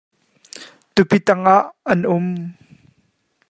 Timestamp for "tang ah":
1.27-1.63